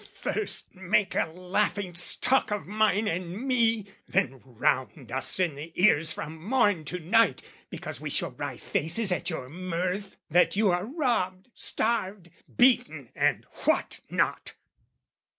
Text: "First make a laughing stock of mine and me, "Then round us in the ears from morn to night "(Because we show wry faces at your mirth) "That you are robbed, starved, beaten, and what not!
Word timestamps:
"First 0.15 0.73
make 0.73 1.13
a 1.13 1.25
laughing 1.27 1.93
stock 1.93 2.49
of 2.49 2.65
mine 2.65 3.07
and 3.07 3.45
me, 3.47 3.85
"Then 4.07 4.41
round 4.43 5.11
us 5.11 5.39
in 5.39 5.53
the 5.53 5.71
ears 5.75 6.11
from 6.11 6.43
morn 6.43 6.85
to 6.85 6.97
night 6.97 7.43
"(Because 7.69 8.01
we 8.01 8.09
show 8.09 8.29
wry 8.31 8.57
faces 8.57 9.11
at 9.11 9.29
your 9.29 9.47
mirth) 9.47 10.15
"That 10.27 10.55
you 10.55 10.71
are 10.71 10.87
robbed, 10.87 11.51
starved, 11.53 12.31
beaten, 12.57 13.09
and 13.13 13.45
what 13.65 13.99
not! 14.09 14.55